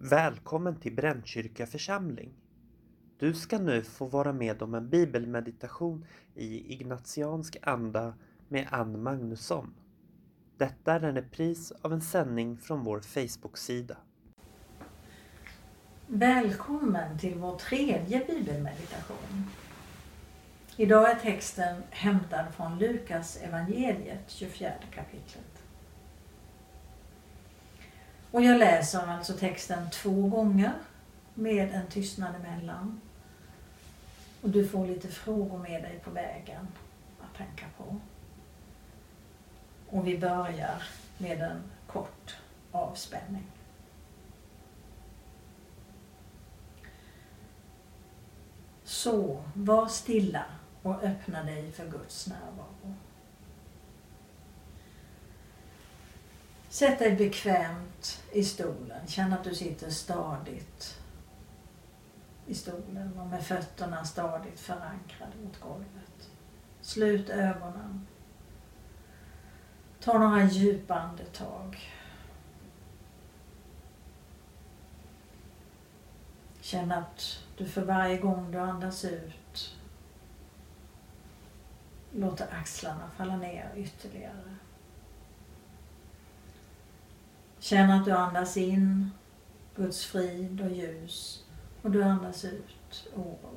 [0.00, 2.30] Välkommen till Brännkyrka församling.
[3.18, 8.14] Du ska nu få vara med om en bibelmeditation i ignatiansk anda
[8.48, 9.74] med Ann Magnusson.
[10.56, 13.96] Detta är en repris av en sändning från vår Facebook-sida.
[16.06, 19.50] Välkommen till vår tredje bibelmeditation.
[20.76, 25.57] Idag är texten hämtad från Lukas evangeliet 24 kapitlet.
[28.30, 30.72] Och jag läser alltså texten två gånger
[31.34, 33.00] med en tystnad emellan.
[34.42, 36.68] Och du får lite frågor med dig på vägen
[37.20, 37.96] att tänka på.
[39.90, 40.82] Och vi börjar
[41.18, 42.36] med en kort
[42.72, 43.46] avspänning.
[48.84, 50.44] Så var stilla
[50.82, 52.94] och öppna dig för Guds närvaro.
[56.68, 59.06] Sätt dig bekvämt i stolen.
[59.06, 61.00] Känn att du sitter stadigt
[62.46, 66.30] i stolen och med fötterna stadigt förankrade mot golvet.
[66.80, 68.06] Slut ögonen.
[70.00, 71.78] Ta några djupa andetag.
[76.60, 79.76] Känn att du för varje gång du andas ut
[82.12, 84.56] låter axlarna falla ner ytterligare.
[87.60, 89.10] Känn att du andas in
[89.76, 91.44] Guds frid och ljus
[91.82, 93.54] och du andas ut oro.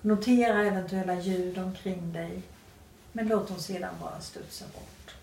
[0.00, 2.42] Notera eventuella ljud omkring dig
[3.12, 5.16] men låt dem sedan bara studsa bort.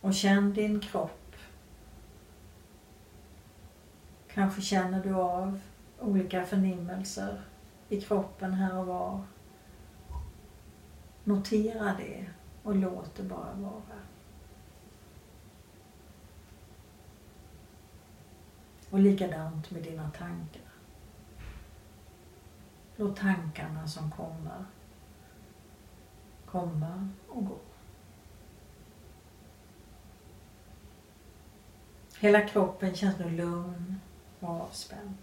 [0.00, 1.36] Och känn din kropp.
[4.28, 5.60] Kanske känner du av
[6.00, 7.42] olika förnimmelser
[7.88, 9.22] i kroppen här och var.
[11.24, 12.26] Notera det
[12.62, 14.00] och låt det bara vara.
[18.90, 20.62] Och likadant med dina tankar.
[22.96, 24.64] Låt tankarna som kommer
[26.46, 27.58] komma och gå.
[32.18, 34.00] Hela kroppen känns nu lugn
[34.40, 35.18] och avspänd.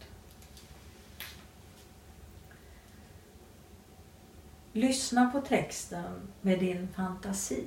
[4.78, 7.66] Lyssna på texten med din fantasi.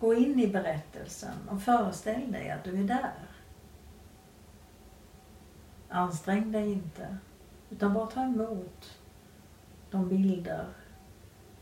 [0.00, 3.14] Gå in i berättelsen och föreställ dig att du är där.
[5.88, 7.18] Ansträng dig inte,
[7.70, 8.98] utan bara ta emot
[9.90, 10.66] de bilder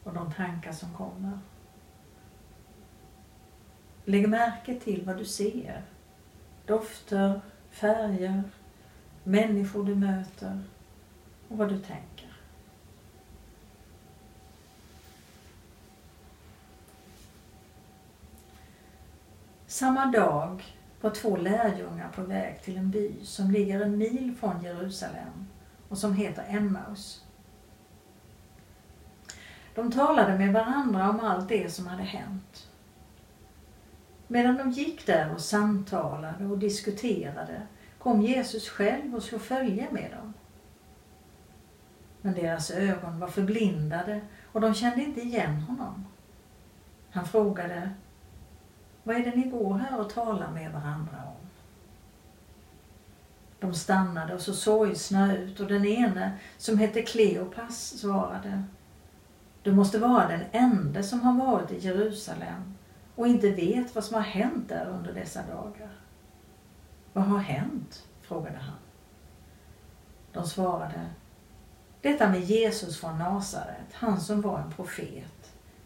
[0.04, 1.38] och de tankar som kommer.
[4.04, 5.82] Lägg märke till vad du ser.
[6.66, 8.42] Dofter, färger,
[9.24, 10.62] människor du möter
[11.48, 12.11] och vad du tänker.
[19.82, 20.62] Samma dag
[21.00, 25.46] var två lärjungar på väg till en by som ligger en mil från Jerusalem
[25.88, 27.24] och som heter Emmaus.
[29.74, 32.70] De talade med varandra om allt det som hade hänt.
[34.26, 37.62] Medan de gick där och samtalade och diskuterade
[37.98, 40.34] kom Jesus själv och slog följe med dem.
[42.20, 44.20] Men deras ögon var förblindade
[44.52, 46.06] och de kände inte igen honom.
[47.10, 47.90] Han frågade
[49.02, 51.48] vad är det ni går här och talar med varandra om?
[53.60, 58.62] De stannade och så sorgsna ut och den ene som hette Kleopas svarade
[59.62, 62.74] Du måste vara den ende som har varit i Jerusalem
[63.14, 65.90] och inte vet vad som har hänt där under dessa dagar.
[67.12, 68.06] Vad har hänt?
[68.22, 68.78] frågade han.
[70.32, 71.06] De svarade
[72.00, 75.41] Detta med Jesus från Nasaret, han som var en profet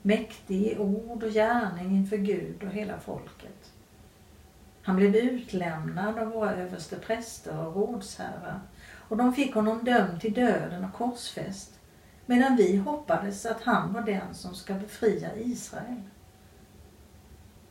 [0.07, 3.73] mäktig i ord och gärning inför Gud och hela folket.
[4.83, 8.61] Han blev utlämnad av våra överste präster och rådsherrar
[9.09, 11.81] och de fick honom dömd till döden och korsfäst
[12.27, 16.03] medan vi hoppades att han var den som ska befria Israel.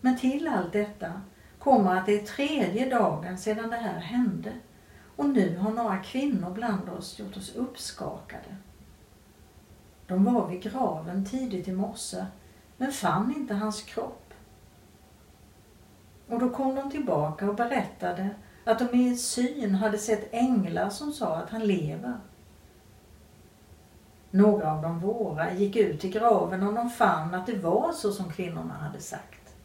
[0.01, 1.21] Men till allt detta
[1.59, 4.53] kommer att det är tredje dagen sedan det här hände
[5.15, 8.55] och nu har några kvinnor bland oss gjort oss uppskakade.
[10.07, 12.25] De var vid graven tidigt i morse
[12.77, 14.33] men fann inte hans kropp.
[16.27, 18.29] Och då kom de tillbaka och berättade
[18.63, 22.17] att de i syn hade sett änglar som sa att han lever.
[24.31, 28.11] Några av de våra gick ut till graven och de fann att det var så
[28.11, 29.55] som kvinnorna hade sagt.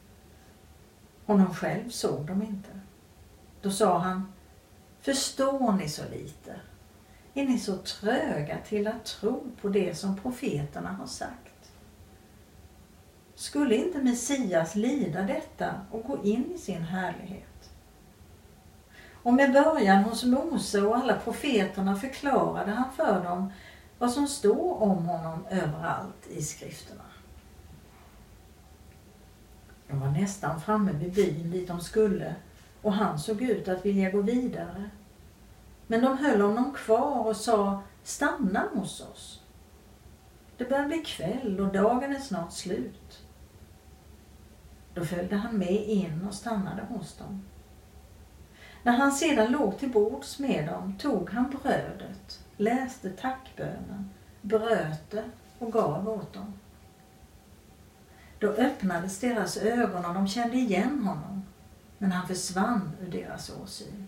[1.27, 2.81] Honom själv såg de inte.
[3.63, 4.33] Då sa han,
[5.01, 6.55] förstår ni så lite?
[7.35, 11.73] Är ni så tröga till att tro på det som profeterna har sagt?
[13.35, 17.71] Skulle inte Messias lida detta och gå in i sin härlighet?
[19.23, 23.53] Och med början hos Mose och alla profeterna förklarade han för dem
[23.99, 27.03] vad som står om honom överallt i skrifterna.
[29.89, 32.35] De var nästan framme vid byn dit de skulle
[32.83, 34.91] och han såg ut att vilja gå vidare.
[35.91, 39.43] Men de höll honom kvar och sa stanna hos oss.
[40.57, 43.25] Det börjar bli kväll och dagen är snart slut.
[44.95, 47.45] Då följde han med in och stannade hos dem.
[48.83, 54.11] När han sedan låg till bords med dem tog han brödet, läste tackbönen,
[54.43, 55.25] bröt det
[55.59, 56.53] och gav åt dem.
[58.39, 61.43] Då öppnades deras ögon och de kände igen honom,
[61.99, 64.07] men han försvann ur deras åsyn.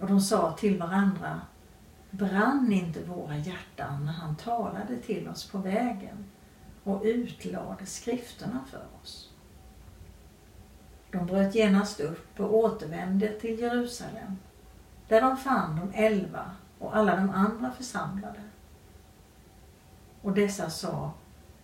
[0.00, 1.40] Och de sa till varandra,
[2.10, 6.24] brann inte våra hjärtan när han talade till oss på vägen
[6.84, 9.30] och utlade skrifterna för oss?
[11.10, 14.38] De bröt genast upp och återvände till Jerusalem,
[15.08, 18.40] där de fann de elva och alla de andra församlade.
[20.22, 21.12] Och dessa sa,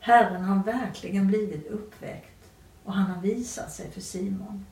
[0.01, 2.51] Herren har verkligen blivit uppväckt
[2.85, 4.67] och han har visat sig för Simon.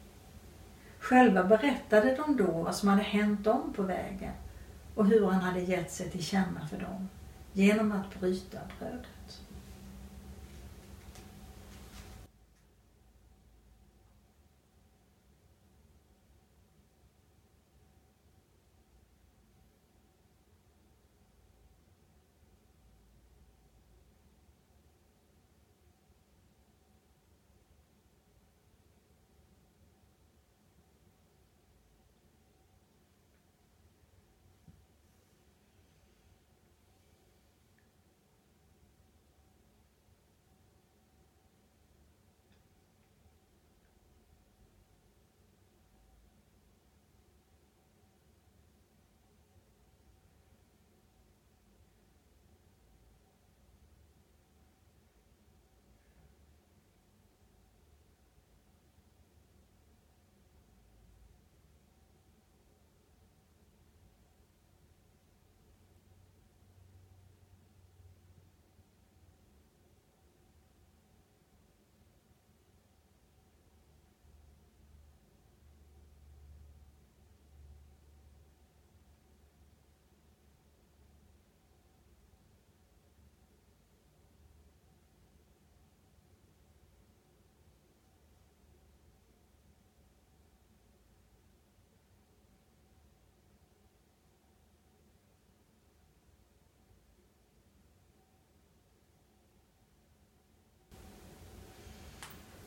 [1.00, 4.32] Själva berättade de då vad som hade hänt dem på vägen
[4.94, 7.08] och hur han hade gett sig till känna för dem
[7.52, 9.40] genom att bryta brödet.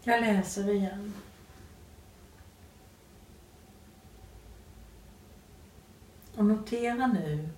[0.05, 1.13] Jag läser igen.
[6.35, 7.50] Och notera nu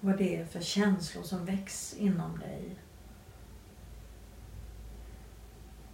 [0.00, 2.76] vad det är för känslor som väcks inom dig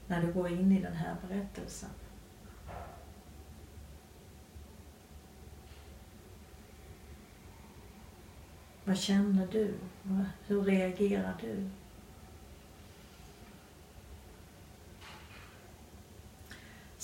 [0.06, 1.90] när du går in i den här berättelsen.
[8.84, 9.74] Vad känner du?
[10.46, 11.70] Hur reagerar du?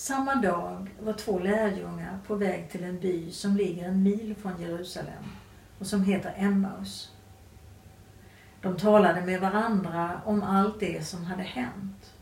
[0.05, 4.61] Samma dag var två lärjungar på väg till en by som ligger en mil från
[4.63, 5.25] Jerusalem
[5.79, 7.13] och som heter Emmaus.
[8.61, 12.15] De talade med varandra om allt det som hade hänt.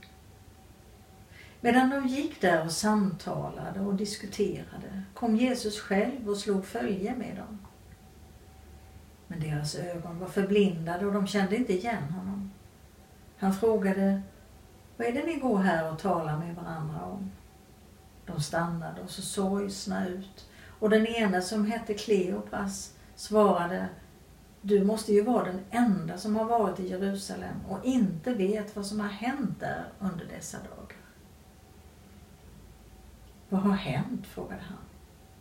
[1.60, 7.36] Medan de gick där och samtalade och diskuterade kom Jesus själv och slog följe med
[7.36, 7.58] dem.
[9.26, 12.50] Men deras ögon var förblindade och de kände inte igen honom.
[13.38, 14.22] Han frågade,
[14.96, 17.30] vad är det ni går här och talar med varandra om?
[18.26, 20.48] De stannade och så sorgsna ut.
[20.78, 23.88] Och den ene som hette Kleopas svarade
[24.60, 28.86] Du måste ju vara den enda som har varit i Jerusalem och inte vet vad
[28.86, 30.96] som har hänt där under dessa dagar.
[33.48, 34.26] Vad har hänt?
[34.26, 34.78] frågade han.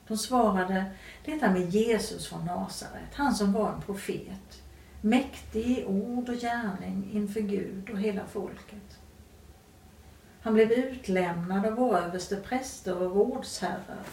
[0.08, 0.86] De svarade
[1.26, 4.64] detta med Jesus från Nasaret, han som var en profet,
[5.02, 9.01] mäktig i ord och gärning inför Gud och hela folket.
[10.42, 14.06] Han blev utlämnad av våra överstepräster och rådsherrar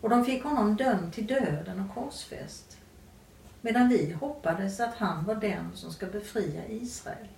[0.00, 2.78] och de fick honom dömd till döden och korsfäst.
[3.60, 7.28] Medan vi hoppades att han var den som ska befria Israel.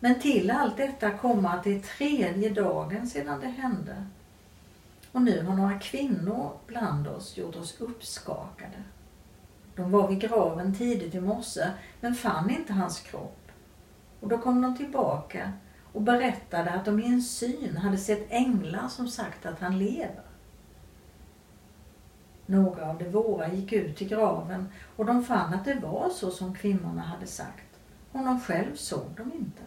[0.00, 4.06] Men till allt detta kommer att det är tredje dagen sedan det hände.
[5.12, 8.82] Och nu har några kvinnor bland oss gjort oss uppskakade.
[9.74, 13.50] De var vid graven tidigt i morse men fann inte hans kropp.
[14.20, 15.52] Och då kom de tillbaka
[15.92, 20.22] och berättade att de i en syn hade sett änglar som sagt att han lever.
[22.46, 26.30] Några av de våra gick ut till graven och de fann att det var så
[26.30, 27.66] som kvinnorna hade sagt.
[28.12, 29.62] Honom själv såg de inte.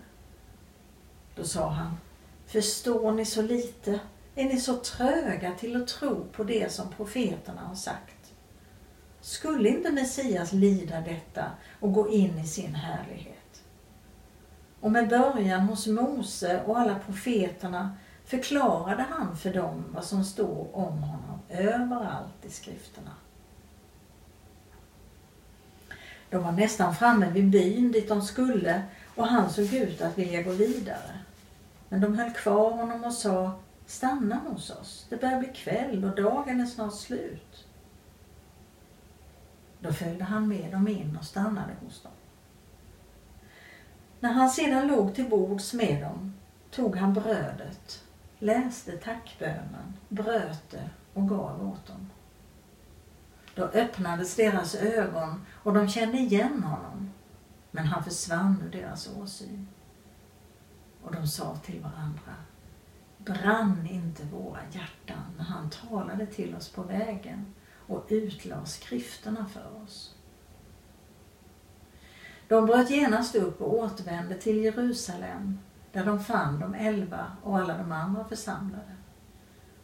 [1.36, 1.98] Då sa han,
[2.46, 4.00] förstår ni så lite?
[4.36, 8.34] Är ni så tröga till att tro på det som profeterna har sagt?
[9.22, 11.46] Skulle inte Messias lida detta
[11.80, 13.41] och gå in i sin härlighet?
[14.82, 17.92] Och med början hos Mose och alla profeterna
[18.26, 23.12] förklarade han för dem vad som står om honom överallt i skrifterna.
[26.30, 28.84] De var nästan framme vid byn dit de skulle
[29.16, 31.20] och han såg ut att vilja gå vidare.
[31.90, 33.52] Men de höll kvar honom och sa
[33.92, 35.06] Stanna hos oss.
[35.10, 37.68] Det börjar bli kväll och dagen är snart slut.
[39.80, 42.12] Då följde han med dem in och stannade hos dem.
[44.22, 46.34] När han sedan låg till bords med dem
[46.72, 48.04] tog han brödet,
[48.40, 52.10] läste tackbönen, bröt det och gav åt dem.
[53.56, 57.12] Då öppnades deras ögon och de kände igen honom,
[57.72, 59.68] men han försvann ur deras åsyn.
[61.04, 62.36] Och de sa till varandra,
[63.18, 67.54] brann inte våra hjärtan när han talade till oss på vägen
[67.88, 70.16] och utlade skrifterna för oss?
[72.52, 75.60] De bröt genast upp och återvände till Jerusalem
[75.92, 78.96] där de fann de elva och alla de andra församlade.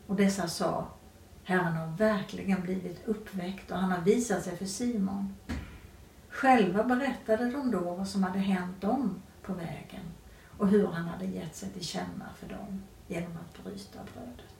[0.08, 0.88] Och dessa sa,
[1.44, 5.36] Herren har verkligen blivit uppväckt och han har visat sig för Simon.
[6.30, 10.04] Själva berättade de då vad som hade hänt dem på vägen
[10.58, 14.57] och hur han hade gett sig till känna för dem genom att bryta brödet.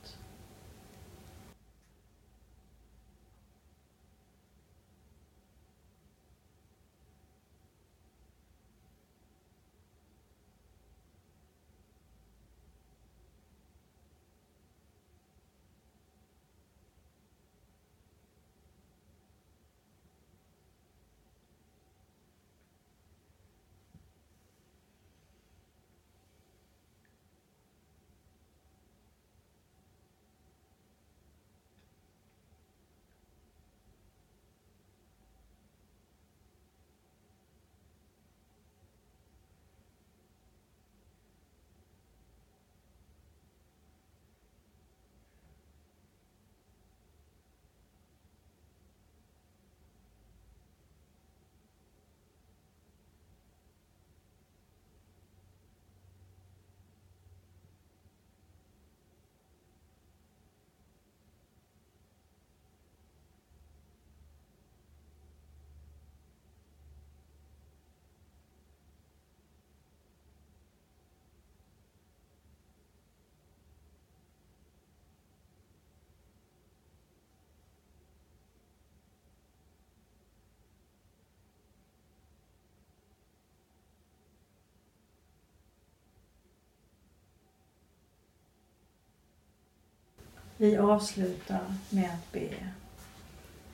[90.60, 91.60] Vi avslutar
[91.90, 92.48] med att be.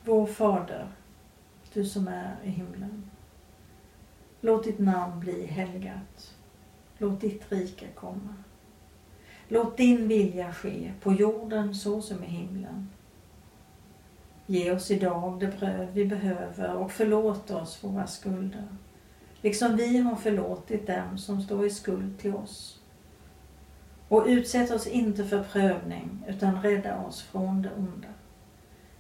[0.05, 0.89] Vår Fader,
[1.73, 3.11] du som är i himlen.
[4.41, 6.35] Låt ditt namn bli helgat.
[6.99, 8.35] Låt ditt rike komma.
[9.49, 12.91] Låt din vilja ske på jorden så som i himlen.
[14.47, 18.67] Ge oss idag det bröd vi behöver och förlåt oss våra skulder,
[19.41, 22.84] liksom vi har förlåtit dem som står i skuld till oss
[24.15, 28.09] och utsätt oss inte för prövning, utan rädda oss från det onda.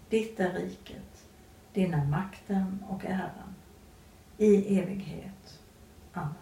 [0.09, 1.26] Ditt är riket,
[1.73, 3.54] din är makten och äran,
[4.38, 5.61] i evighet.
[6.12, 6.35] Amen.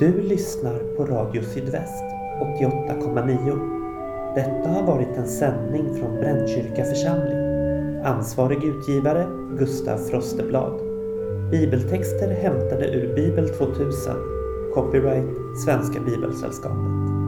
[0.00, 2.04] Du lyssnar på Radio Sydväst
[2.60, 4.34] 88,9.
[4.34, 7.50] Detta har varit en sändning från Brännkyrka församling.
[8.04, 9.26] Ansvarig utgivare
[9.58, 10.89] Gustaf Frosteblad.
[11.50, 14.12] Bibeltexter hämtade ur Bibel 2000.
[14.74, 17.19] Copyright Svenska Bibelsällskapet.